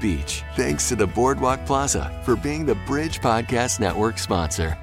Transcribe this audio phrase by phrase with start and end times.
[0.00, 0.42] Beach.
[0.54, 4.78] Thanks to the Boardwalk Plaza for being the Bridge Podcast Network sponsor.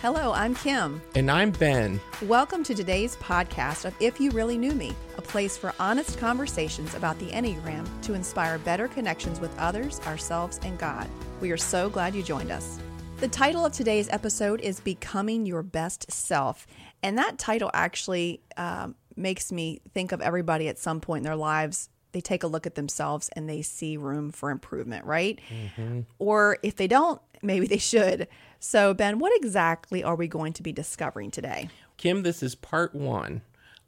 [0.00, 1.02] Hello, I'm Kim.
[1.14, 2.00] And I'm Ben.
[2.22, 6.94] Welcome to today's podcast of If You Really Knew Me, a place for honest conversations
[6.94, 11.06] about the Enneagram to inspire better connections with others, ourselves, and God.
[11.42, 12.78] We are so glad you joined us.
[13.18, 16.66] The title of today's episode is Becoming Your Best Self.
[17.02, 21.36] And that title actually um, makes me think of everybody at some point in their
[21.36, 25.40] lives they take a look at themselves and they see room for improvement, right?
[25.48, 26.00] Mm-hmm.
[26.18, 28.28] Or if they don't, maybe they should.
[28.58, 31.68] So, Ben, what exactly are we going to be discovering today?
[31.96, 33.42] Kim, this is part one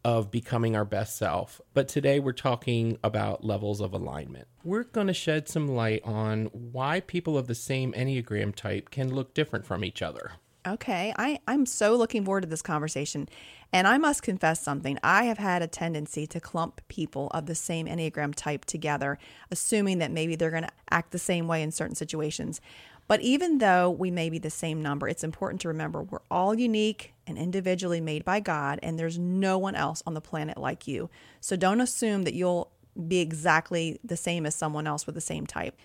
[0.04, 1.60] of becoming our best self.
[1.74, 4.48] But today we're talking about levels of alignment.
[4.64, 9.14] We're going to shed some light on why people of the same Enneagram type can
[9.14, 10.32] look different from each other.
[10.64, 13.28] Okay, I, I'm so looking forward to this conversation.
[13.72, 14.98] And I must confess something.
[15.02, 19.18] I have had a tendency to clump people of the same Enneagram type together,
[19.50, 22.60] assuming that maybe they're going to act the same way in certain situations.
[23.08, 26.54] But even though we may be the same number, it's important to remember we're all
[26.54, 30.86] unique and individually made by God, and there's no one else on the planet like
[30.86, 31.10] you.
[31.40, 32.70] So don't assume that you'll
[33.08, 35.76] be exactly the same as someone else with the same type.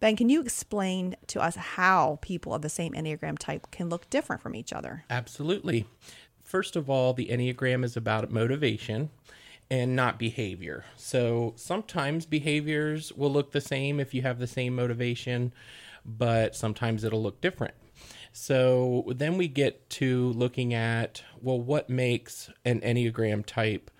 [0.00, 4.08] Ben, can you explain to us how people of the same Enneagram type can look
[4.08, 5.04] different from each other?
[5.10, 5.86] Absolutely.
[6.42, 9.10] First of all, the Enneagram is about motivation
[9.70, 10.84] and not behavior.
[10.96, 15.52] So sometimes behaviors will look the same if you have the same motivation,
[16.04, 17.74] but sometimes it'll look different.
[18.32, 23.90] So then we get to looking at well, what makes an Enneagram type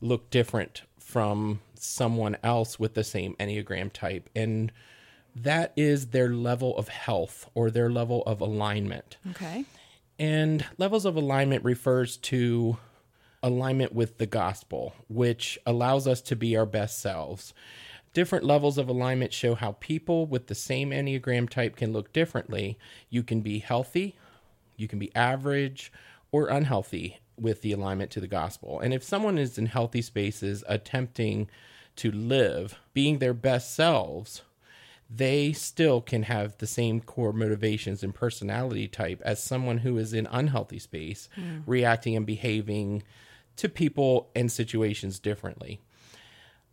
[0.00, 4.28] look different from someone else with the same Enneagram type?
[4.34, 4.72] And
[5.36, 9.16] that is their level of health or their level of alignment.
[9.30, 9.64] Okay.
[10.18, 12.76] And levels of alignment refers to
[13.42, 17.52] alignment with the gospel, which allows us to be our best selves.
[18.12, 22.78] Different levels of alignment show how people with the same Enneagram type can look differently.
[23.10, 24.16] You can be healthy,
[24.76, 25.92] you can be average,
[26.30, 28.78] or unhealthy with the alignment to the gospel.
[28.78, 31.48] And if someone is in healthy spaces attempting
[31.96, 34.42] to live, being their best selves,
[35.10, 40.12] they still can have the same core motivations and personality type as someone who is
[40.12, 41.62] in unhealthy space, mm.
[41.66, 43.02] reacting and behaving
[43.56, 45.80] to people and situations differently.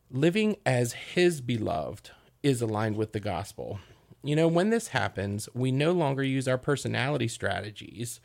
[0.09, 2.11] Living as his beloved
[2.43, 3.79] is aligned with the gospel.
[4.23, 8.19] You know, when this happens, we no longer use our personality strategies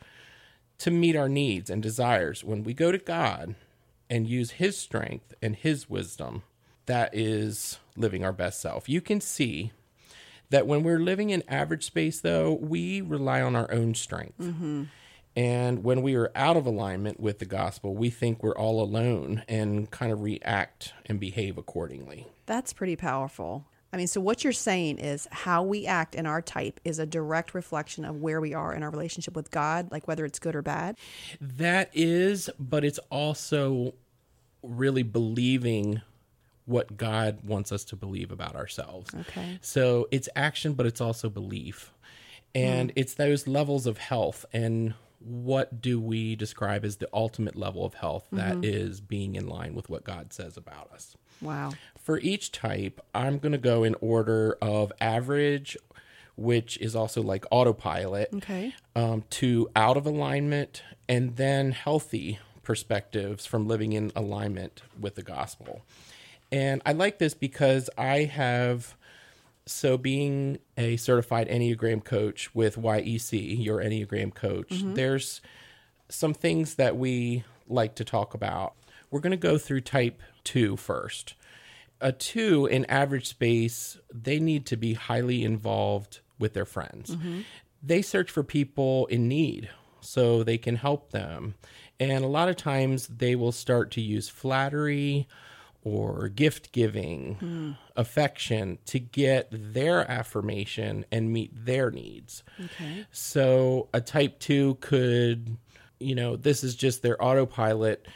[0.79, 2.43] to meet our needs and desires.
[2.43, 3.55] When we go to God
[4.09, 6.43] and use his strength and his wisdom,
[6.85, 8.87] that is living our best self.
[8.87, 9.71] You can see
[10.49, 14.39] that when we're living in average space, though, we rely on our own strength.
[14.39, 14.83] Mm-hmm.
[15.35, 19.43] And when we are out of alignment with the gospel, we think we're all alone
[19.47, 22.25] and kind of react and behave accordingly.
[22.47, 23.65] That's pretty powerful.
[23.93, 27.05] I mean, so what you're saying is how we act in our type is a
[27.05, 30.55] direct reflection of where we are in our relationship with God, like whether it's good
[30.55, 30.97] or bad.
[31.39, 33.93] That is, but it's also
[34.63, 36.01] really believing
[36.67, 39.09] what God wants us to believe about ourselves.
[39.21, 39.57] Okay.
[39.61, 41.91] So it's action, but it's also belief.
[42.53, 42.93] And mm.
[42.95, 44.45] it's those levels of health.
[44.53, 48.65] And what do we describe as the ultimate level of health That mm-hmm.
[48.65, 51.15] is being in line with what God says about us?
[51.41, 51.71] Wow.
[51.97, 55.77] For each type, I'm going to go in order of average,
[56.35, 58.73] which is also like autopilot, okay.
[58.95, 65.23] um, to out of alignment, and then healthy perspectives from living in alignment with the
[65.23, 65.83] gospel.
[66.51, 68.95] And I like this because I have
[69.65, 74.93] so being a certified Enneagram coach with YEC, your Enneagram coach, mm-hmm.
[74.93, 75.41] there's
[76.09, 78.73] some things that we like to talk about.
[79.11, 81.35] We're going to go through type two first.
[81.99, 87.15] A two in average space, they need to be highly involved with their friends.
[87.15, 87.41] Mm-hmm.
[87.83, 89.69] They search for people in need
[89.99, 91.55] so they can help them.
[91.99, 95.27] And a lot of times they will start to use flattery
[95.87, 97.77] or gift giving, mm.
[97.95, 102.43] affection to get their affirmation and meet their needs.
[102.63, 103.05] Okay.
[103.11, 105.57] So a type 2 could,
[105.99, 108.07] you know, this is just their autopilot.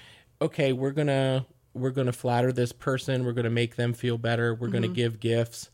[0.42, 3.94] Okay, we're going to we're going to flatter this person, we're going to make them
[3.94, 5.70] feel better, we're going to give gifts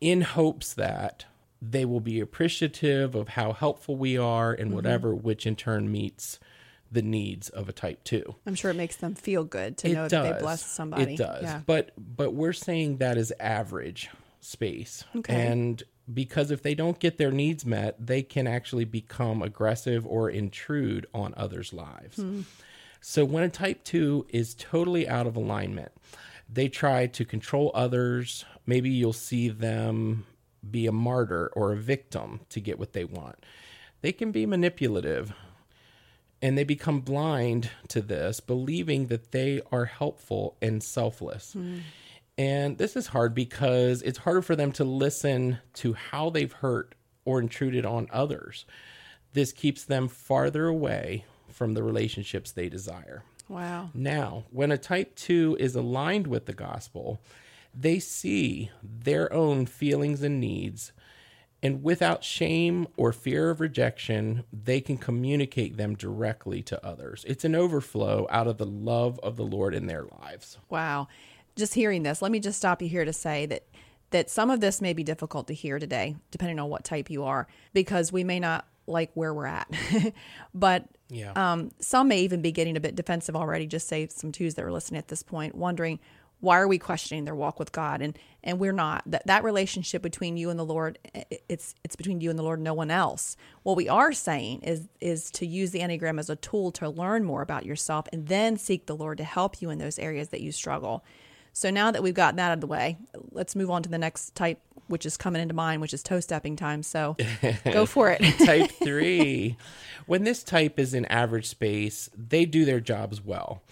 [0.00, 1.26] in hopes that
[1.60, 6.38] they will be appreciative of how helpful we are and whatever, which in turn meets
[6.94, 8.34] the needs of a type 2.
[8.46, 11.14] I'm sure it makes them feel good to know that they blessed somebody.
[11.14, 11.42] It does.
[11.42, 11.60] Yeah.
[11.66, 14.08] But but we're saying that is average
[14.40, 15.04] space.
[15.14, 15.48] Okay.
[15.48, 15.82] And
[16.12, 21.06] because if they don't get their needs met, they can actually become aggressive or intrude
[21.12, 22.16] on others' lives.
[22.16, 22.42] Hmm.
[23.00, 25.92] So when a type 2 is totally out of alignment,
[26.48, 28.44] they try to control others.
[28.66, 30.26] Maybe you'll see them
[30.70, 33.44] be a martyr or a victim to get what they want.
[34.00, 35.34] They can be manipulative
[36.44, 41.56] and they become blind to this, believing that they are helpful and selfless.
[42.36, 46.94] And this is hard because it's harder for them to listen to how they've hurt
[47.24, 48.66] or intruded on others.
[49.32, 53.22] This keeps them farther away from the relationships they desire.
[53.48, 53.88] Wow.
[53.94, 57.22] Now, when a type 2 is aligned with the gospel,
[57.74, 60.92] they see their own feelings and needs,
[61.64, 67.24] and without shame or fear of rejection, they can communicate them directly to others.
[67.26, 70.58] It's an overflow out of the love of the Lord in their lives.
[70.68, 71.08] Wow.
[71.56, 73.64] Just hearing this, let me just stop you here to say that
[74.10, 77.24] that some of this may be difficult to hear today, depending on what type you
[77.24, 79.68] are, because we may not like where we're at.
[80.54, 81.32] but Yeah.
[81.34, 83.66] um, some may even be getting a bit defensive already.
[83.66, 85.98] Just say some twos that are listening at this point, wondering
[86.40, 89.02] why are we questioning their walk with God, and and we're not.
[89.06, 90.98] That that relationship between you and the Lord,
[91.48, 93.36] it's it's between you and the Lord, no one else.
[93.62, 97.24] What we are saying is is to use the enneagram as a tool to learn
[97.24, 100.40] more about yourself, and then seek the Lord to help you in those areas that
[100.40, 101.04] you struggle.
[101.54, 102.98] So now that we've gotten that out of the way,
[103.30, 106.18] let's move on to the next type, which is coming into mind, which is toe
[106.18, 106.82] stepping time.
[106.82, 107.16] So
[107.64, 108.20] go for it.
[108.44, 109.56] type 3.
[110.06, 113.62] When this type is in average space, they do their jobs well.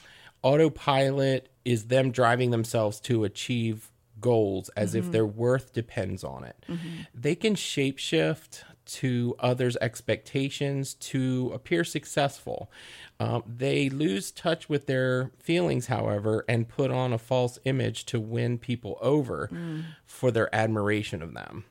[0.42, 3.90] Autopilot is them driving themselves to achieve
[4.20, 5.12] goals as if mm-hmm.
[5.12, 6.56] their worth depends on it.
[6.68, 7.02] Mm-hmm.
[7.14, 12.70] They can shapeshift to others' expectations to appear successful.
[13.20, 18.18] Um, they lose touch with their feelings, however, and put on a false image to
[18.18, 19.84] win people over mm.
[20.04, 21.64] for their admiration of them.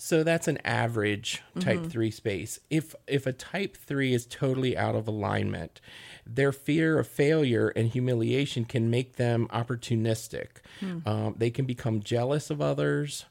[0.00, 1.88] So that's an average type mm-hmm.
[1.88, 2.58] 3 space.
[2.70, 5.78] If if a type 3 is totally out of alignment,
[6.26, 10.62] their fear of failure and humiliation can make them opportunistic.
[10.80, 10.98] Hmm.
[11.06, 13.26] Um, they can become jealous of others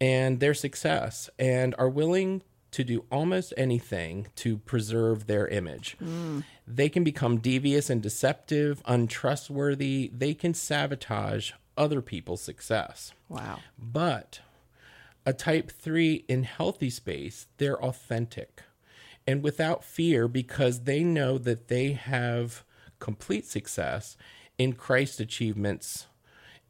[0.00, 5.96] and their success and are willing to do almost anything to preserve their image.
[5.98, 6.40] Hmm.
[6.66, 10.10] They can become devious and deceptive, untrustworthy.
[10.16, 13.12] They can sabotage other people's success.
[13.28, 13.60] wow.
[13.78, 14.40] But
[15.28, 18.62] a type 3 in healthy space, they're authentic
[19.26, 22.64] and without fear because they know that they have
[22.98, 24.16] complete success
[24.56, 26.06] in Christ's achievements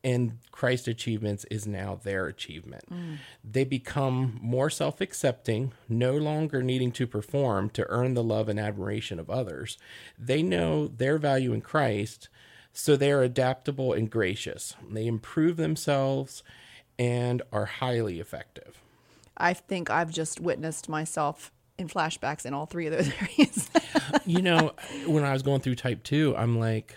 [0.02, 2.84] and Christ's achievements is now their achievement.
[2.90, 3.18] Mm.
[3.44, 8.58] They become more self accepting, no longer needing to perform to earn the love and
[8.58, 9.78] admiration of others.
[10.18, 12.28] They know their value in Christ,
[12.72, 14.74] so they're adaptable and gracious.
[14.88, 16.42] They improve themselves
[16.98, 18.82] and are highly effective.
[19.36, 23.70] I think I've just witnessed myself in flashbacks in all three of those areas.
[24.26, 24.72] you know,
[25.06, 26.96] when I was going through type two, I'm like,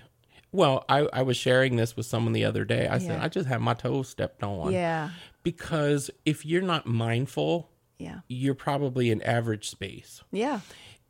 [0.51, 2.88] well, I, I was sharing this with someone the other day.
[2.88, 4.71] I said, I just had my toes stepped on.
[4.74, 5.12] yeah.
[5.44, 8.19] Because if you're not mindful, Yeah.
[8.28, 10.21] you're probably in average space.
[10.31, 10.59] Yeah.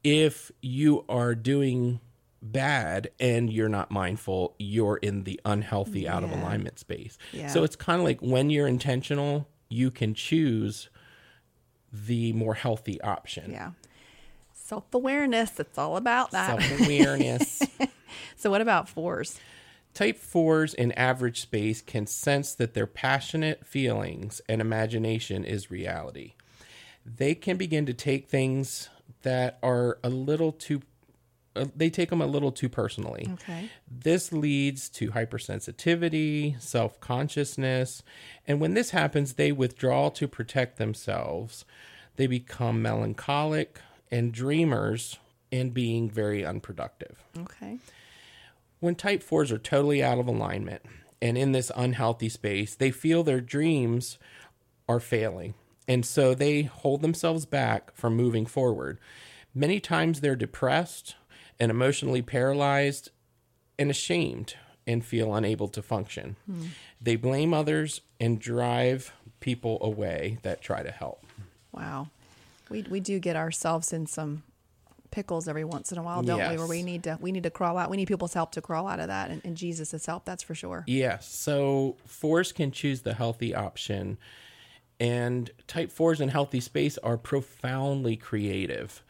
[0.03, 1.99] If you are doing
[2.41, 7.17] bad and you're not mindful, you're in the unhealthy, out of alignment space.
[7.31, 7.47] Yeah.
[7.47, 10.89] So it's kind of like when you're intentional, you can choose
[11.91, 13.51] the more healthy option.
[13.51, 13.71] Yeah.
[14.53, 15.59] Self awareness.
[15.59, 16.61] It's all about that.
[16.61, 17.61] Self awareness.
[18.35, 19.39] so, what about fours?
[19.93, 26.35] Type 4s in average space can sense that their passionate feelings and imagination is reality.
[27.05, 28.87] They can begin to take things
[29.23, 30.81] that are a little too
[31.55, 33.27] uh, they take them a little too personally.
[33.33, 33.69] Okay.
[33.89, 38.03] This leads to hypersensitivity, self consciousness,
[38.47, 41.65] and when this happens, they withdraw to protect themselves.
[42.15, 43.79] They become melancholic
[44.11, 45.17] and dreamers
[45.51, 47.23] and being very unproductive.
[47.37, 47.79] Okay.
[48.79, 50.81] When type 4s are totally out of alignment
[51.21, 54.17] and in this unhealthy space, they feel their dreams
[54.89, 55.53] are failing.
[55.87, 58.99] And so they hold themselves back from moving forward.
[59.53, 61.15] Many times they're depressed
[61.61, 63.11] and emotionally paralyzed
[63.77, 64.55] and ashamed
[64.87, 66.35] and feel unable to function.
[66.99, 71.23] They blame others and drive people away that try to help.
[71.71, 72.09] Wow.
[72.69, 74.41] We, we do get ourselves in some
[75.11, 76.57] pickles every once in a while, don't we?
[76.57, 77.91] Where we need to we need to crawl out.
[77.91, 80.25] We need people's help to crawl out of that, and, and Jesus' help.
[80.25, 80.83] That's for sure.
[80.87, 81.29] Yes.
[81.29, 84.17] So fours can choose the healthy option.
[84.99, 89.03] And type fours in healthy space are profoundly creative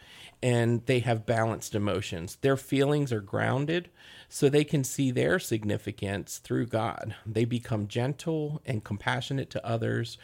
[0.43, 2.37] and they have balanced emotions.
[2.41, 3.89] Their feelings are grounded
[4.27, 7.15] so they can see their significance through God.
[7.25, 10.17] They become gentle and compassionate to others.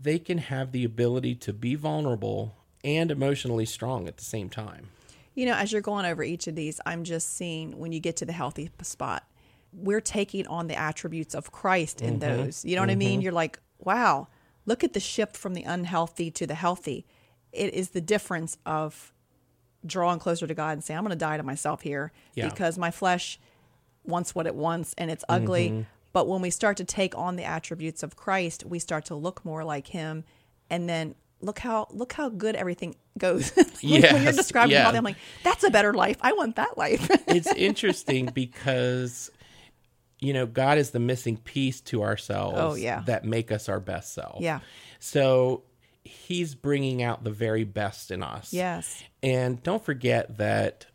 [0.00, 4.88] They can have the ability to be vulnerable and emotionally strong at the same time.
[5.34, 8.16] You know, as you're going over each of these, I'm just seeing when you get
[8.16, 9.24] to the healthy spot,
[9.72, 12.44] we're taking on the attributes of Christ in mm-hmm.
[12.44, 12.64] those.
[12.64, 13.12] You know what I mean?
[13.12, 13.20] Mm-hmm.
[13.22, 14.28] You're like, wow,
[14.66, 17.06] look at the shift from the unhealthy to the healthy.
[17.52, 19.12] It is the difference of
[19.84, 22.48] drawing closer to God and saying, I'm going to die to myself here Yeah.
[22.48, 23.38] because my flesh
[24.04, 25.68] wants what it wants and it's ugly.
[25.70, 25.82] Mm-hmm.
[26.12, 29.44] But when we start to take on the attributes of Christ, we start to look
[29.44, 30.24] more like him.
[30.68, 33.50] And then look how look how good everything goes.
[33.82, 34.86] when, when you're describing yeah.
[34.86, 36.16] all that, I'm like, that's a better life.
[36.20, 37.08] I want that life.
[37.28, 39.30] it's interesting because
[40.20, 43.02] you know god is the missing piece to ourselves Oh, yeah.
[43.06, 44.60] that make us our best self Yeah.
[45.00, 45.64] so
[46.04, 49.02] he's bringing out the very best in us yes.
[49.22, 50.86] and don't forget that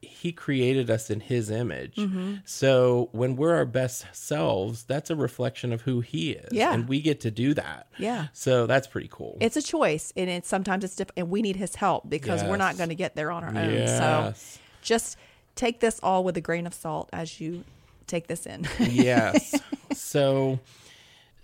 [0.00, 2.36] he created us in his image Mm-hmm.
[2.44, 6.72] so when we're our best selves that's a reflection of who he is Yeah.
[6.72, 8.28] and we get to do that Yeah.
[8.32, 11.56] so that's pretty cool It's a choice, and it's sometimes it's different, and we need
[11.56, 13.70] his help because we're not going to get there on our own.
[13.70, 13.98] Yes.
[13.98, 15.16] So just
[15.56, 17.64] take this all with a grain of salt as you
[18.06, 18.66] take this in.
[18.80, 19.54] yes
[19.94, 20.58] so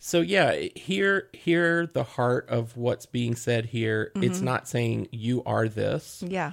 [0.01, 4.47] so yeah hear hear the heart of what's being said here it's mm-hmm.
[4.47, 6.53] not saying you are this yeah.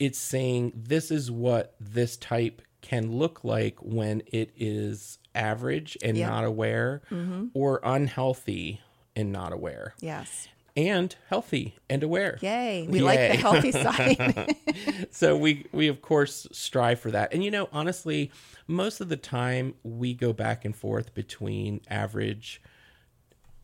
[0.00, 6.16] it's saying this is what this type can look like when it is average and
[6.16, 6.28] Yeah.
[6.28, 7.46] not aware mm-hmm.
[7.52, 8.80] or unhealthy
[9.14, 10.48] and not aware Yes.
[10.74, 12.86] and healthy and aware Yay.
[12.88, 14.56] We like the healthy side.
[15.10, 18.30] so we we of course strive for that and you know honestly
[18.66, 22.62] most of the time we go back and forth between average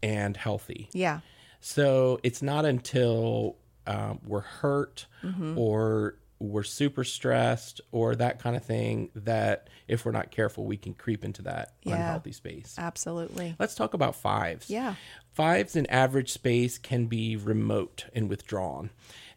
[0.03, 1.21] and healthy yeah.
[1.61, 3.57] so it's not until
[3.87, 5.57] um, we're hurt Mm-hmm.
[5.57, 10.77] or we're super stressed or that kind of thing that if we're not careful we
[10.77, 11.95] can creep into that Yeah.
[11.95, 13.55] unhealthy space Absolutely.
[13.61, 14.97] let's talk about fives Yeah.
[15.33, 18.91] Fives in average space can be remote and withdrawn.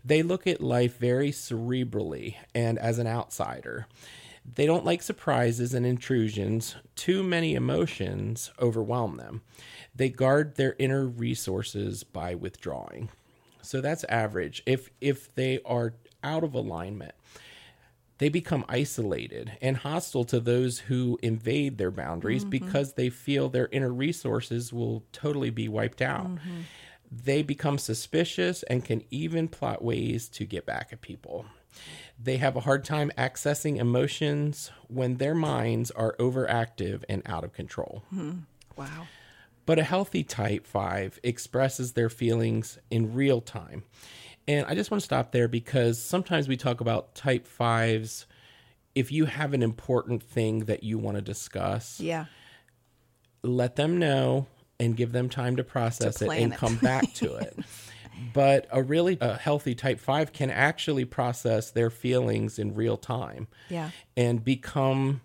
[0.04, 3.88] They look at life very cerebrally and as an outsider.
[4.56, 6.76] They don't like surprises and intrusions.
[6.96, 9.42] Too many emotions overwhelm them.
[9.96, 13.10] They guard their inner resources by withdrawing.
[13.62, 14.62] So that's average.
[14.66, 17.14] If if they are out of alignment,
[18.18, 22.66] they become isolated and hostile to those who invade their boundaries mm-hmm.
[22.66, 26.28] because they feel their inner resources will totally be wiped out.
[26.28, 26.62] Mm-hmm.
[27.12, 31.46] They become suspicious and can even plot ways to get back at people.
[32.22, 37.54] They have a hard time accessing emotions when their minds are overactive and out of
[37.54, 38.04] control.
[38.10, 38.40] Hmm.
[38.78, 39.08] Wow.
[39.66, 43.84] But a healthy type 5 expresses their feelings in real time.
[44.48, 48.26] And I just want to stop there because sometimes we talk about type 5s.
[48.94, 52.26] If you have an important thing that you want to discuss, Yeah.
[53.44, 54.48] let them know
[54.80, 56.58] and give them time to process it and it.
[56.60, 57.58] come back to it.
[58.34, 63.50] But a really a healthy type 5 can actually process their feelings in real time
[63.70, 63.90] Yeah.
[64.16, 65.20] and become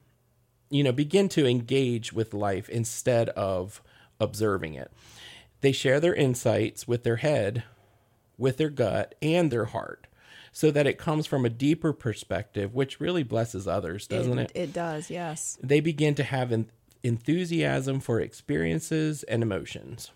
[0.71, 3.81] you know begin to engage with life instead of
[4.21, 4.91] observing it
[5.61, 7.65] they share their insights with their head
[8.39, 10.07] with their gut and their heart
[10.53, 14.73] so that it comes from a deeper perspective which really blesses others doesn't it, It
[14.73, 15.11] does.
[15.11, 15.59] Yes.
[15.63, 16.71] they begin to have en-
[17.03, 20.11] enthusiasm for experiences and emotions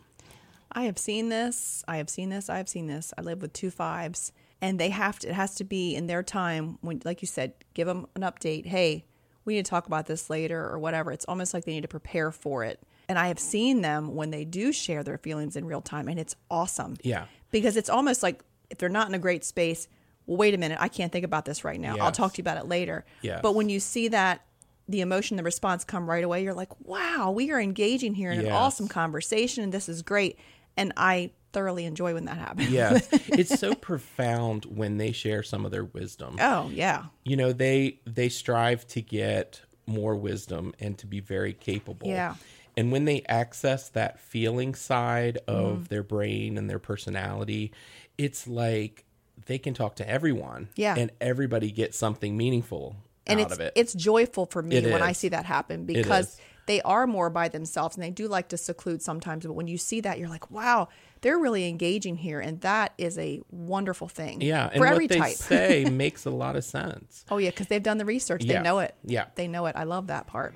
[0.76, 1.84] I have seen this.
[1.87, 2.50] I have seen this.
[2.50, 3.14] I have seen this.
[3.16, 5.28] I live with two fives, and they have to.
[5.28, 8.66] It has to be in their time when, like you said, give them an update.
[8.66, 9.04] Hey,
[9.44, 11.12] we need to talk about this later or whatever.
[11.12, 12.82] It's almost like they need to prepare for it.
[13.08, 16.18] And I have seen them when they do share their feelings in real time, and
[16.18, 16.96] it's awesome.
[17.02, 17.26] Yeah.
[17.50, 19.88] Because it's almost like if they're not in a great space,
[20.26, 21.96] well, wait a minute, I can't think about this right now.
[21.99, 23.04] I'll talk to you about it later.
[23.20, 23.40] Yes.
[23.42, 24.40] But when you see that
[24.88, 28.40] the emotion, the response come right away, you're like, wow, we are engaging here in
[28.40, 30.38] an awesome conversation, and this is great.
[30.76, 32.68] And I thoroughly enjoy when that happens.
[32.70, 37.04] yes it's so profound when they share some of their wisdom Oh, yeah.
[37.23, 42.34] you know they they strive to get more wisdom and to be very capable Yeah.
[42.76, 45.85] And when they access that feeling side of Mm-hmm.
[45.85, 47.73] their brain and their personality
[48.19, 49.04] it's like
[49.47, 50.95] they can talk to everyone Yeah.
[50.97, 54.93] and everybody gets something meaningful And out it's of it it's joyful for me It
[54.93, 58.49] when I see that happen because they are more by themselves and they do like
[58.49, 59.45] to seclude sometimes.
[59.45, 60.88] But when you see that, you're like, wow,
[61.21, 62.40] they're really engaging here.
[62.40, 64.40] And that is a wonderful thing.
[64.40, 65.37] Yeah, and For every what they type.
[65.37, 67.26] say makes a lot of sense.
[67.31, 68.45] Oh yeah, because they've done the research.
[68.47, 68.62] They Yeah.
[68.62, 68.95] know it.
[69.04, 69.26] Yeah.
[69.35, 69.76] They know it.
[69.76, 70.54] I love that part.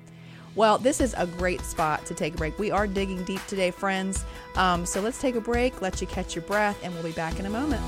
[0.54, 2.58] Well, this is a great spot to take a break.
[2.58, 4.24] We are digging deep today, friends.
[4.56, 7.38] Um, so let's take a break, let you catch your breath, and we'll be back
[7.38, 7.82] in a moment.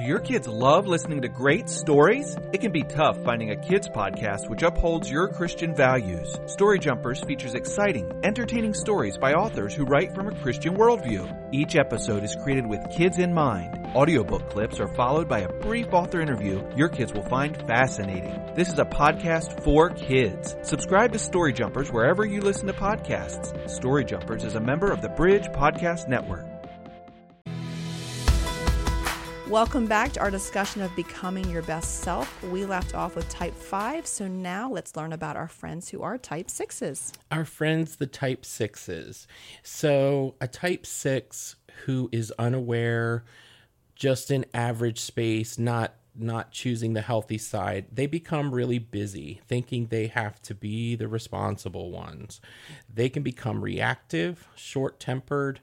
[0.00, 2.34] Do your kids love listening to great stories?
[2.54, 6.40] It can be tough finding a kids podcast which upholds your Christian values.
[6.46, 11.52] Story Jumpers features exciting, entertaining stories by authors who write from a Christian worldview.
[11.52, 13.76] Each episode is created with kids in mind.
[13.94, 18.40] Audiobook clips are followed by a brief author interview your kids will find fascinating.
[18.54, 20.56] This is a podcast for kids.
[20.62, 23.68] Subscribe to Story Jumpers wherever you listen to podcasts.
[23.68, 26.49] Story Jumpers is a member of the Bridge Podcast Network.
[29.50, 32.40] Welcome back to our discussion of becoming your best self.
[32.44, 36.16] We left off with type 5, so now let's learn about our friends who are
[36.16, 37.14] type 6s.
[37.32, 39.26] Our friends, the type sixes.
[39.64, 43.24] So, a type six who is unaware,
[43.96, 49.86] just in average space, not not choosing the healthy side, they become really busy, thinking
[49.86, 52.40] they have to be the responsible ones.
[52.92, 55.60] They can become reactive, short tempered,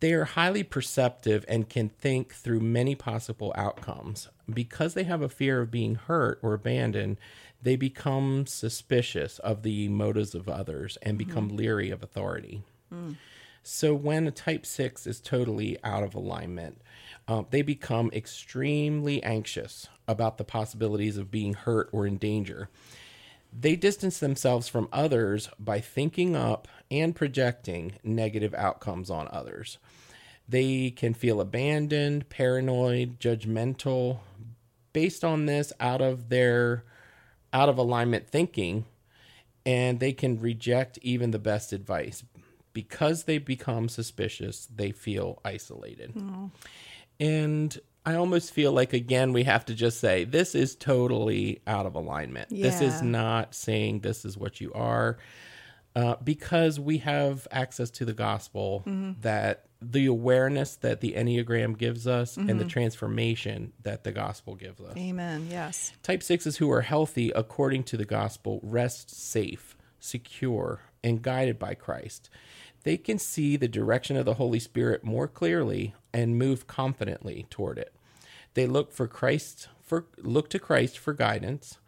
[0.00, 4.28] they are highly perceptive and can think through many possible outcomes.
[4.52, 7.18] Because they have a fear of being hurt or abandoned,
[7.62, 12.62] they become suspicious of the motives of others and become leery of authority.
[13.62, 16.82] So, when a type 6 is totally out of alignment,
[17.26, 22.68] uh, they become extremely anxious about the possibilities of being hurt or in danger.
[23.56, 29.78] They distance themselves from others by thinking up and projecting negative outcomes on others.
[30.48, 34.18] They can feel abandoned, paranoid, judgmental.
[34.92, 36.84] Based on this, out of their
[37.52, 38.84] out of alignment thinking,
[39.64, 42.24] and they can reject even the best advice.
[42.72, 46.12] Because they become suspicious, they feel isolated.
[46.18, 46.50] Oh.
[47.20, 51.86] And I almost feel like, again, we have to just say this is totally out
[51.86, 52.50] of alignment.
[52.50, 55.18] This is not saying this is what you are.
[55.96, 58.82] Uh, because we have access to the gospel,
[59.20, 64.80] that the awareness that the Enneagram gives us and the transformation that the gospel gives
[64.80, 64.96] us.
[64.96, 65.46] Amen.
[65.50, 65.92] Yes.
[66.02, 71.74] Type sixes who are healthy according to the gospel rest safe, secure, and guided by
[71.74, 72.28] Christ.
[72.84, 77.78] They can see the direction of the Holy Spirit more clearly and move confidently toward
[77.78, 77.94] it.
[78.54, 81.78] They look for Christ for look to Christ for guidance.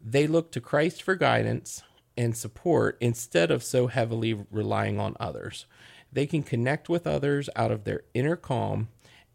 [0.00, 1.82] They look to Christ for guidance
[2.16, 5.66] and support instead of so heavily relying on others.
[6.12, 8.88] They can connect with others out of their inner calm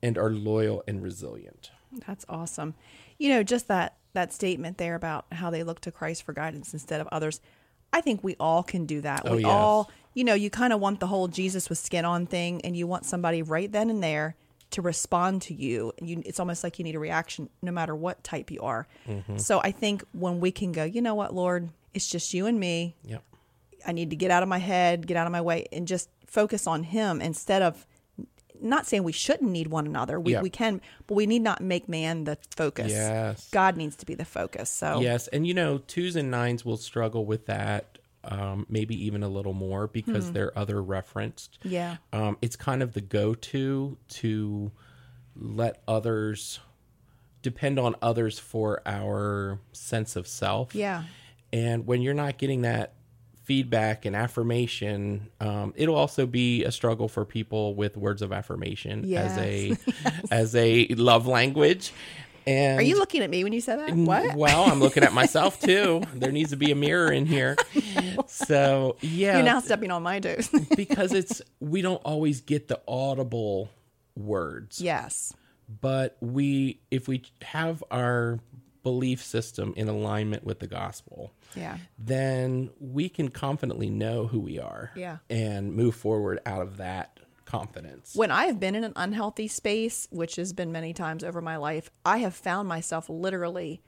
[0.03, 1.71] and are loyal and resilient.
[2.05, 2.75] That's awesome.
[3.17, 6.73] You know, just that that statement there about how they look to Christ for guidance
[6.73, 7.41] instead of others.
[7.93, 9.23] I think we all can do that.
[9.25, 9.51] Oh, we yes.
[9.51, 12.75] all, you know, you kind of want the whole Jesus with skin on thing, and
[12.75, 14.35] you want somebody right then and there
[14.71, 15.93] to respond to you.
[15.99, 18.87] And you, it's almost like you need a reaction, no matter what type you are.
[19.07, 19.37] Mm-hmm.
[19.37, 22.59] So I think when we can go, you know what, Lord, it's just you and
[22.59, 22.95] me.
[23.03, 23.23] Yep.
[23.85, 26.09] I need to get out of my head, get out of my way, and just
[26.25, 27.85] focus on Him instead of
[28.61, 30.19] not saying we shouldn't need one another.
[30.19, 30.41] We, Yeah.
[30.41, 32.91] we can, but we need not make man the focus.
[32.91, 33.49] Yes.
[33.51, 34.69] God needs to be the focus.
[34.69, 37.94] So, Yes, and you know, twos and nines will struggle with that,
[38.27, 41.59] um, maybe even a little more because they're other referenced.
[41.63, 41.97] yeah.
[42.13, 44.71] Um, it's kind of the go-to to
[45.35, 46.59] let others
[47.41, 50.73] depend on others for our sense of self.
[50.73, 51.03] Yeah.
[51.53, 52.93] And when you're not getting that
[53.43, 59.05] feedback and affirmation, um, it'll also be a struggle for people with words of affirmation
[59.13, 59.77] as a
[60.31, 61.93] as a love language.
[62.47, 63.93] And Are you looking at me when you said that?
[63.93, 64.35] What?
[64.35, 66.01] Well, I'm looking at myself too.
[66.13, 67.55] There needs to be a mirror in here.
[68.27, 70.49] So yeah, You're now stepping on my toes.
[70.75, 73.69] because it's we don't always get the audible
[74.15, 75.33] words, yes.
[75.81, 78.39] but we if we have our
[78.83, 81.77] belief system in alignment with the gospel, Yeah.
[81.99, 85.17] then we can confidently know who we are, Yeah.
[85.29, 88.15] and move forward out of that confidence.
[88.15, 91.57] When I have been in an unhealthy space, which has been many times over my
[91.57, 93.81] life, I have found myself literally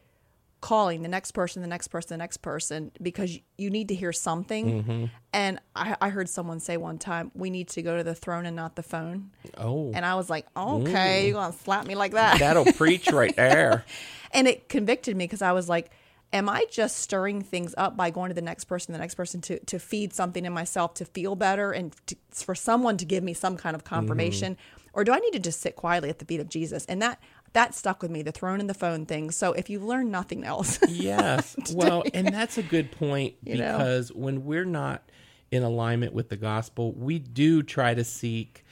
[0.60, 4.12] calling the next person, the next person, the next person because you need to hear
[4.12, 4.84] something.
[4.84, 5.06] Mm-hmm.
[5.34, 8.46] And I, I heard someone say one time, we need to go to the throne
[8.46, 9.32] and not the phone.
[9.58, 12.40] oh, And I was like, okay, you're going to slap me like that.
[12.40, 13.86] that'll preach right there.
[14.32, 15.92] and it convicted me because I was like,
[16.34, 19.42] am I just stirring things up by going to the next person, the next person
[19.42, 23.24] to, to feed something in myself to feel better and to, for someone to give
[23.24, 24.54] me some kind of confirmation?
[24.54, 24.88] Mm-hmm.
[24.94, 26.86] Or do I need to just sit quietly at the feet of Jesus?
[26.86, 27.22] And that
[27.54, 29.32] that stuck with me, the throne and the phone thing.
[29.32, 31.56] So if you've learned nothing else, Yes.
[31.74, 33.78] well, and that's a good point You know?
[33.78, 35.04] because when we're not
[35.50, 38.64] in alignment with the gospel, we do try to seek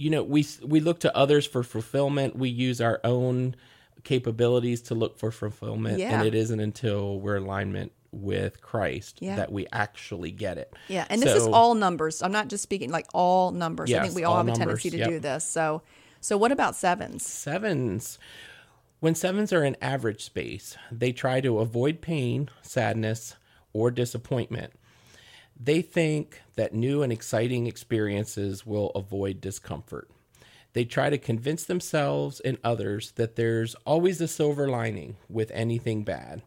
[0.00, 2.36] you know, we we look to others for fulfillment.
[2.36, 3.56] We use our own
[4.08, 6.18] capabilities to look for fulfillment Yeah.
[6.18, 9.36] and it isn't until we're alignment with Christ Yeah.
[9.36, 10.72] that we actually get it.
[10.88, 12.22] Yeah, and this is all numbers.
[12.22, 13.92] I'm not just speaking like all numbers.
[13.92, 15.08] I think we all, all have a tendency to yep.
[15.10, 15.44] do this.
[15.44, 15.82] So,
[16.22, 17.22] so what about sevens?
[17.22, 18.18] sevens
[19.00, 23.36] when sevens are in average space they try to avoid pain sadness
[23.74, 24.72] or disappointment
[25.60, 30.10] they think that new and exciting experiences will avoid discomfort
[30.72, 36.04] they try to convince themselves and others that there's always a silver lining with anything
[36.04, 36.42] bad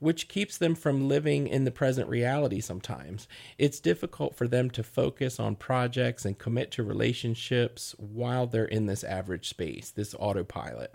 [0.00, 3.28] which keeps them from living in the present reality sometimes.
[3.58, 8.86] It's difficult for them to focus on projects and commit to relationships while they're in
[8.86, 10.94] this average space, this autopilot.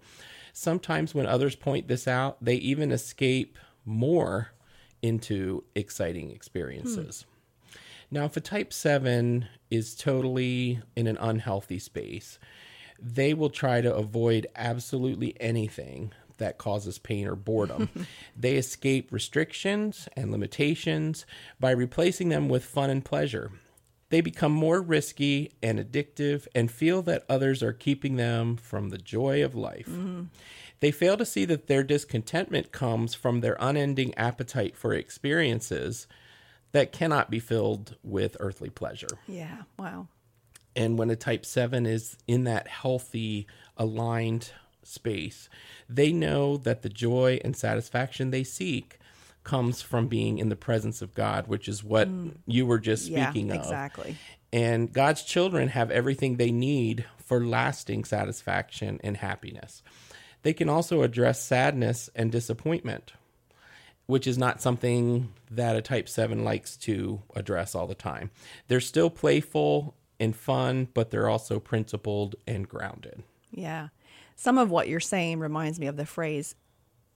[0.52, 4.52] Sometimes, when others point this out, they even escape more
[5.02, 7.26] into exciting experiences.
[7.28, 7.78] Hmm.
[8.12, 12.40] Now, if a type 7 is totally in an unhealthy space,
[13.02, 17.90] they will try to avoid absolutely anything that causes pain or boredom.
[18.36, 21.26] they escape restrictions and limitations
[21.60, 23.52] by replacing them with fun and pleasure.
[24.10, 28.98] They become more risky and addictive and feel that others are keeping them from the
[28.98, 29.88] joy of life.
[29.90, 30.24] Mm-hmm.
[30.80, 36.08] They fail to see that their discontentment comes from their unending appetite for experiences
[36.74, 39.08] that cannot be filled with earthly pleasure.
[39.28, 39.64] Yeah.
[39.80, 40.08] Wow.
[40.76, 44.52] And when a type 7 is in that healthy, aligned
[44.84, 45.50] space,
[45.90, 49.00] they know that the joy and satisfaction they seek
[49.44, 52.10] comes from being in the presence of God, which is what
[52.48, 53.12] you were just Mm.
[53.12, 53.30] Yeah.
[53.32, 53.58] speaking of.
[53.58, 54.18] Exactly.
[54.52, 59.82] And God's children have everything they need for lasting satisfaction and happiness.
[60.44, 63.14] They can also address sadness and disappointment,
[64.06, 68.30] which is not something that a type 7 likes to address all the time.
[68.68, 73.24] They're still playful and fun, but they're also principled and grounded.
[73.52, 73.90] Yeah.
[74.36, 76.56] Some of what you're saying reminds me of the phrase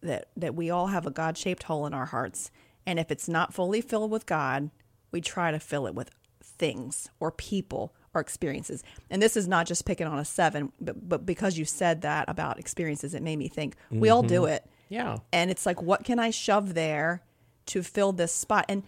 [0.02, 2.52] that that we all have a God-shaped hole in our hearts,
[2.86, 4.70] and if it's not fully filled with God,
[5.12, 6.10] we try to fill it with
[6.42, 8.84] things or people or experiences.
[9.10, 12.30] And this is not just picking on a 7, but but because you said that
[12.30, 14.54] about experiences it made me think we all do mm-hmm.
[14.54, 14.66] it.
[14.88, 15.18] Yeah.
[15.32, 17.22] And it's like, what can I shove there
[17.68, 18.66] to fill this spot?
[18.68, 18.84] And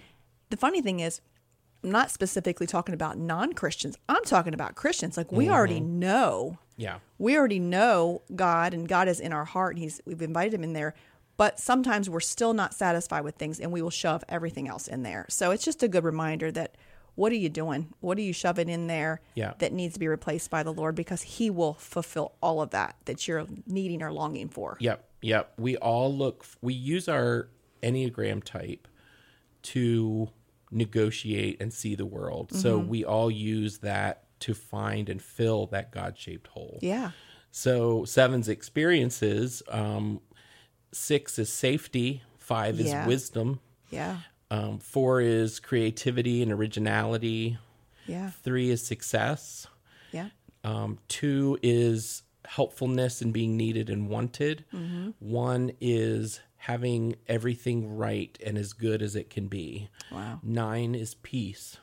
[0.49, 1.21] the funny thing is,
[1.83, 3.97] not specifically talking about non Christians.
[4.07, 5.17] I'm talking about Christians.
[5.17, 5.99] Like, we already mm-hmm.
[5.99, 6.59] know.
[6.77, 6.99] Yeah.
[7.17, 10.63] We already know God, and God is in our heart, and He's we've invited Him
[10.63, 10.93] in there.
[11.37, 15.03] But sometimes we're still not satisfied with things, and we will shove everything else in
[15.03, 15.25] there.
[15.29, 16.75] So it's just a good reminder that
[17.15, 17.93] what are you doing?
[17.99, 19.53] What are you shoving in there Yeah.
[19.59, 20.95] that needs to be replaced by the Lord?
[20.95, 24.77] Because He will fulfill all of that that you're needing or longing for.
[24.79, 25.53] Yep, yep.
[25.57, 26.45] We all look.
[26.61, 27.49] We use our
[27.83, 28.87] enneagram type
[29.63, 30.29] to
[30.71, 32.51] negotiate and see the world.
[32.53, 32.89] So Mm-hmm.
[32.89, 36.79] we all use that to find and fill that God-shaped hole.
[36.81, 37.11] Yeah.
[37.51, 39.61] So seven's experiences.
[39.69, 40.21] Um,
[40.91, 42.23] six is safety.
[42.37, 43.59] Five is wisdom.
[43.89, 44.17] Yeah.
[44.49, 47.57] Um, four is creativity and originality.
[48.07, 48.31] Yeah.
[48.43, 49.67] Three is success.
[50.11, 50.29] Yeah.
[50.63, 54.65] Um, two is helpfulness and being needed and wanted.
[55.19, 59.89] One is having everything right and as good as it can be.
[60.11, 60.39] Wow.
[60.43, 61.77] Nine is peace.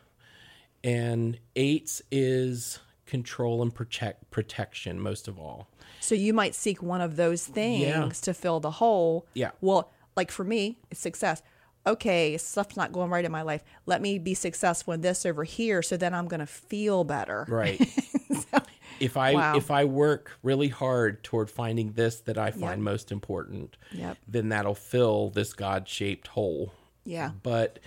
[0.84, 5.68] And eight is control and protect protection most of all.
[5.98, 8.08] So you might seek one of those things Yeah.
[8.22, 9.26] to fill the hole.
[9.34, 9.50] Yeah.
[9.60, 11.42] Well, like for me, it's success.
[11.84, 13.64] Okay, stuff's not going right in my life.
[13.86, 17.46] Let me be successful in this over here so then I'm going to feel better.
[17.48, 17.80] Right.
[19.00, 19.56] if I Wow.
[19.56, 22.78] if I work really hard toward finding this that I find Yep.
[22.80, 24.18] most important, Yep.
[24.26, 26.72] then that'll fill this God-shaped hole.
[27.04, 27.32] Yeah.
[27.42, 27.78] But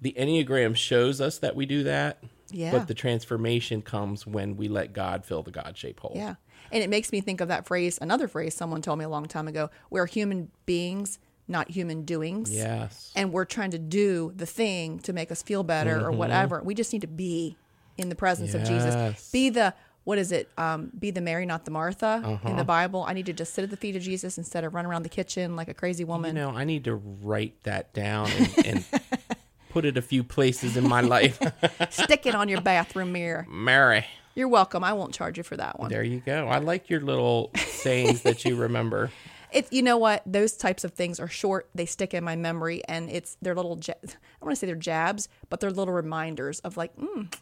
[0.00, 2.22] the Enneagram shows us that we do that.
[2.50, 2.72] Yeah.
[2.72, 6.12] But the transformation comes when we let God fill the God shaped hole.
[6.14, 6.34] Yeah.
[6.70, 9.26] And it makes me think of that phrase, another phrase someone told me a long
[9.26, 9.70] time ago.
[9.90, 12.52] We're human beings, not human doings.
[12.52, 13.12] Yes.
[13.14, 16.18] And we're trying to do the thing to make us feel better or mm-hmm.
[16.18, 16.62] whatever.
[16.62, 17.56] We just need to be
[17.96, 19.30] in the presence of Jesus.
[19.30, 20.50] Be the what is it?
[20.58, 22.54] Um, be the Mary, not the Martha in Uh-huh.
[22.56, 23.04] the Bible.
[23.08, 25.08] I need to just sit at the feet of Jesus instead of run around the
[25.08, 26.34] kitchen like a crazy you woman.
[26.34, 28.84] know, I need to write that down and, and
[29.70, 31.40] put it a few places in my life.
[31.90, 33.46] Stick it on your bathroom mirror.
[33.50, 34.04] Mary.
[34.36, 34.82] You're welcome.
[34.82, 35.90] I won't charge you for that one.
[35.90, 36.48] There you go.
[36.48, 39.10] I like your little sayings that you remember.
[39.52, 40.20] It, you know what?
[40.26, 41.68] Those types of things are short.
[41.76, 43.78] They stick in my memory, and it's they're little.
[43.80, 47.32] Ja- I want to say they're jabs, but they're little reminders of like, mm,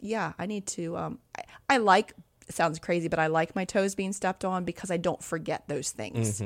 [0.00, 0.96] yeah, I need to.
[0.96, 2.12] Um, I, I like
[2.48, 5.90] sounds crazy, but I like my toes being stepped on because I don't forget those
[5.90, 6.42] things.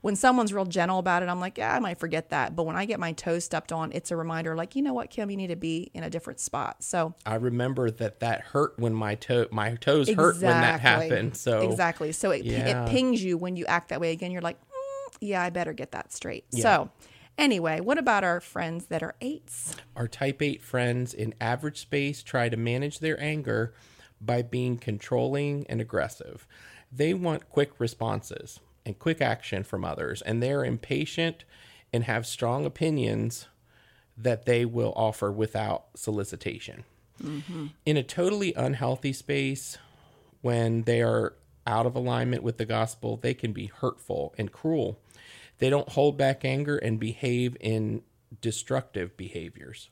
[0.00, 2.56] When someone's real gentle about it, I'm like, yeah, I might forget that.
[2.56, 5.10] But when I get my toes stepped on, it's a reminder, like, you know what,
[5.10, 6.82] Kim, you need to be in a different spot.
[6.82, 11.08] So I remember that that hurt when my toe my toes hurt when that Exactly.
[11.08, 11.36] happened.
[11.36, 12.10] So exactly.
[12.10, 12.86] So it, Yeah.
[12.86, 14.32] it pings you when you act that way again.
[14.32, 16.46] You're like, mm, yeah, I better get that straight.
[16.50, 16.62] Yeah.
[16.62, 16.90] So
[17.38, 19.76] anyway, what about our friends that are eights?
[19.96, 23.74] Our type 8 friends in average space try to manage their anger
[24.20, 26.46] by being controlling and aggressive.
[26.90, 31.44] They want quick responses and quick action from others, and they're impatient
[31.92, 33.48] and have strong opinions
[34.16, 36.84] that they will offer without solicitation.
[37.22, 37.66] Mm-hmm.
[37.86, 39.78] In a totally unhealthy space,
[40.40, 41.34] when they are
[41.66, 44.98] out of alignment with the gospel, they can be hurtful and cruel.
[45.58, 48.02] They don't hold back anger and behave in
[48.40, 49.90] destructive behaviors.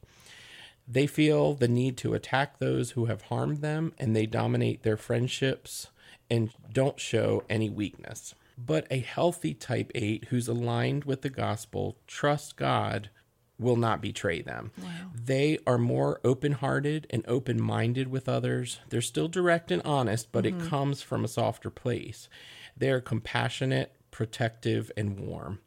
[0.86, 4.96] They feel the need to attack those who have harmed them and they dominate their
[4.96, 5.88] friendships
[6.28, 8.34] and don't show any weakness.
[8.58, 13.10] But a healthy type 8 who's aligned with the gospel trusts God
[13.58, 14.72] will not betray them.
[15.14, 18.80] They are more open hearted and open minded with others.
[18.88, 20.68] They're still direct and honest, but it mm-hmm.
[20.68, 22.28] comes from a softer place.
[22.76, 25.58] They are compassionate, protective, and warm.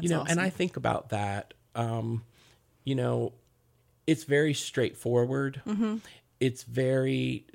[0.00, 1.54] you know, and I think about that.
[1.76, 2.24] Um,
[2.82, 3.32] you know,
[4.08, 5.62] it's very straightforward.
[6.40, 7.46] It's very,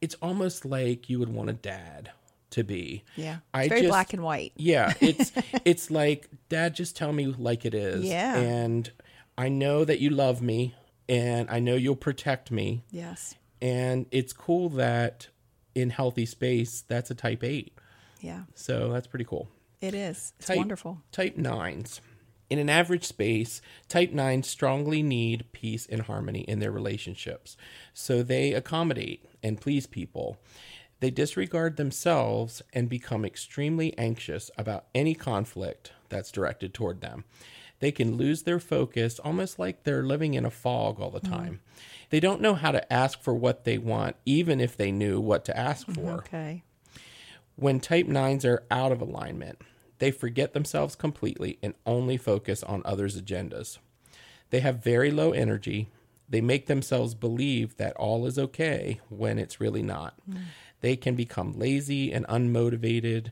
[0.00, 2.10] it's almost like you would want a dad
[2.50, 3.04] to be.
[3.14, 3.36] Yeah.
[3.52, 4.52] I It's very just- black and white.
[4.56, 5.30] Yeah, it's
[5.64, 8.04] it's like dad just tell me like it is.
[8.04, 8.36] Yeah.
[8.36, 8.90] And
[9.38, 10.74] I know that you love me
[11.08, 13.36] and I know you'll protect me Yes.
[13.62, 15.28] and it's cool that
[15.76, 17.72] in healthy space that's a type 8.
[18.20, 18.42] Yeah.
[18.56, 19.48] So that's pretty cool.
[19.84, 20.32] It is.
[20.38, 21.02] It's Type- wonderful.
[21.12, 22.00] Type 9s.
[22.50, 27.56] In an average space, type 9s strongly need peace and harmony in their relationships.
[27.94, 30.38] So they accommodate and please people.
[31.00, 37.24] They disregard themselves and become extremely anxious about any conflict that's directed toward them.
[37.80, 41.34] They can lose their focus almost like they're living in a fog all the mm-hmm.
[41.34, 41.60] time.
[42.10, 45.44] They don't know how to ask for what they want, even if they knew what
[45.46, 46.00] to ask mm-hmm.
[46.00, 46.12] for.
[46.18, 46.62] Okay.
[47.56, 49.60] When type 9s are out of alignment,
[50.04, 53.78] they forget themselves completely and only focus on others' agendas.
[54.50, 55.88] They have very low energy.
[56.28, 60.12] They make themselves believe that all is okay when it's really not.
[60.82, 63.30] They can become lazy and unmotivated.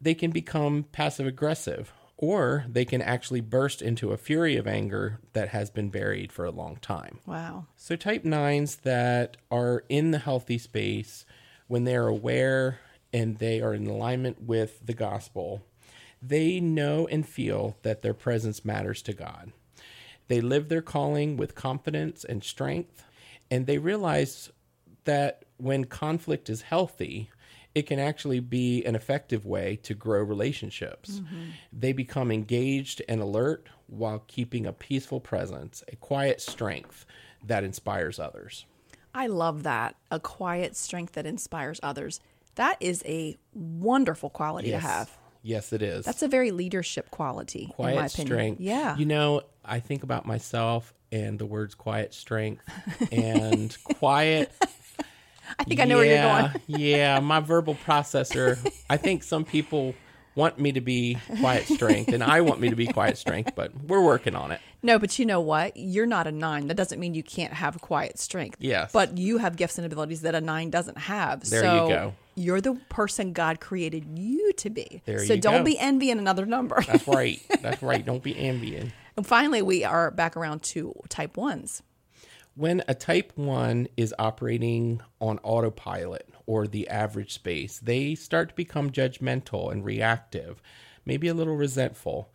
[0.00, 5.20] They can become passive aggressive, or they can actually burst into a fury of anger
[5.34, 7.18] that has been buried for a long time.
[7.26, 7.66] Wow.
[7.76, 11.26] So, type nines that are in the healthy space,
[11.66, 12.80] when they're aware
[13.12, 15.62] and they are in alignment with the gospel,
[16.22, 19.52] they know and feel that their presence matters to God.
[20.28, 23.04] They live their calling with confidence and strength,
[23.50, 24.50] and they realize
[25.04, 27.30] that when conflict is healthy,
[27.74, 31.20] it can actually be an effective way to grow relationships.
[31.20, 31.44] Mm-hmm.
[31.72, 37.04] They become engaged and alert while keeping a peaceful presence, a quiet strength
[37.44, 38.64] that inspires others.
[39.14, 39.94] I love that.
[40.10, 42.20] A quiet strength that inspires others.
[42.56, 45.16] That is a wonderful quality to have.
[45.46, 46.04] Yes, it is.
[46.04, 48.26] That's a very leadership quality, in my quiet opinion.
[48.26, 48.60] strength.
[48.60, 48.96] Yeah.
[48.96, 52.64] You know, I think about myself and the words quiet strength
[53.12, 54.50] and quiet
[55.58, 56.62] I think I know where you're going.
[56.66, 58.58] yeah, my verbal processor.
[58.90, 59.94] I think some people
[60.34, 63.72] want me to be quiet strength and I want me to be quiet strength, but
[63.84, 64.60] we're working on it.
[64.82, 65.76] No, but you know what?
[65.76, 66.66] You're not a nine.
[66.66, 68.58] That doesn't mean you can't have quiet strength.
[68.60, 68.92] Yes.
[68.92, 71.48] But you have gifts and abilities that a nine doesn't have.
[71.48, 72.14] There so you go.
[72.36, 75.02] You're the person God created you to be.
[75.06, 75.64] There so don't go.
[75.64, 76.82] be envying another number.
[76.86, 77.40] That's right.
[77.62, 78.04] That's right.
[78.04, 78.92] Don't be envying.
[79.16, 81.82] and finally, we are back around to type ones.
[82.54, 88.54] When a type 1 is operating on autopilot or the average space, they start to
[88.54, 90.62] become judgmental and reactive,
[91.04, 92.32] maybe a little resentful.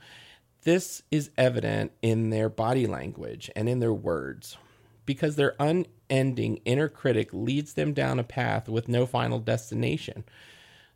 [0.63, 4.57] This is evident in their body language and in their words
[5.05, 5.59] because their
[6.11, 10.23] unending inner critic leads them down a path with no final destination.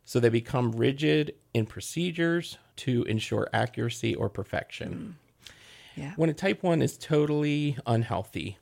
[0.04, 5.16] So they become rigid in procedures to ensure accuracy or perfection.
[5.18, 5.52] Mm.
[5.96, 6.12] Yeah.
[6.16, 8.58] When a type 1 is totally unhealthy,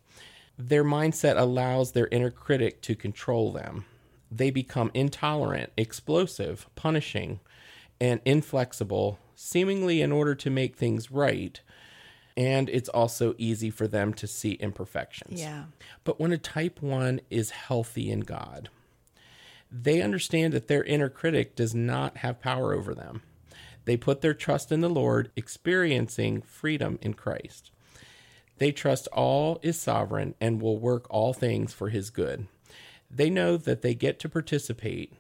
[0.57, 3.85] their mindset allows their inner critic to control them.
[4.31, 7.41] They become intolerant, explosive, punishing,
[8.01, 11.61] and inflexible, seemingly in order to make things right.
[12.37, 15.41] And it's also easy for them to see imperfections.
[15.41, 15.65] Yeah.
[16.03, 18.71] But when a type 1 is healthy in God,
[19.71, 23.23] they understand that their inner critic does not have power over them.
[23.85, 27.71] They put their trust in the Lord, experiencing freedom in Christ.
[28.59, 32.47] They trust all is sovereign and will work all things for his good.
[33.11, 35.13] They know that they get to participate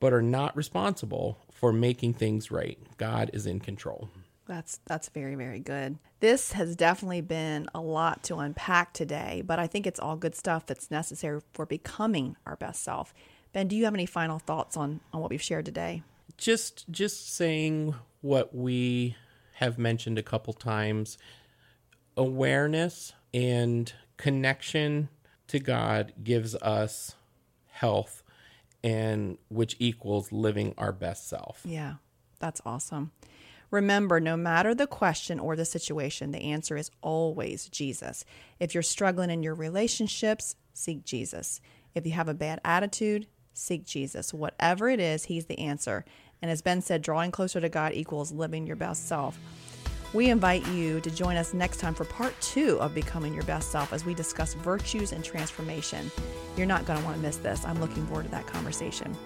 [0.00, 2.78] but are not responsible for making things right.
[2.96, 4.08] God is in control.
[4.50, 5.96] That's that's very very good.
[6.18, 10.34] This has definitely been a lot to unpack today, but I think it's all good
[10.34, 13.14] stuff that's necessary for becoming our best self.
[13.52, 16.02] Ben, do you have any final thoughts on on what we've shared today?
[16.36, 19.14] Just just saying what we
[19.54, 21.16] have mentioned a couple times.
[22.16, 25.10] Awareness and connection
[25.46, 27.14] to God gives us
[27.68, 28.24] health
[28.82, 31.60] and which equals living our best self.
[31.64, 31.94] Yeah.
[32.40, 33.12] That's awesome.
[33.70, 38.24] Remember, no matter the question or the situation, the answer is always Jesus.
[38.58, 41.60] If you're struggling in your relationships, seek Jesus.
[41.94, 44.34] If you have a bad attitude, seek Jesus.
[44.34, 46.04] Whatever it is, He's the answer.
[46.42, 49.38] And as Ben said, drawing closer to God equals living your best self.
[50.12, 53.70] We invite you to join us next time for part two of Becoming Your Best
[53.70, 56.10] Self as we discuss virtues and transformation.
[56.56, 57.64] You're not going to want to miss this.
[57.64, 59.16] I'm looking forward to that conversation.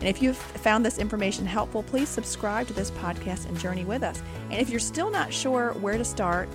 [0.00, 4.02] And if you've found this information helpful, please subscribe to this podcast and journey with
[4.02, 4.22] us.
[4.50, 6.48] And if you're still not sure where to start,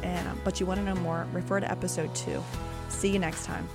[0.43, 2.41] but you want to know more, refer to episode two.
[2.89, 3.67] See you next time.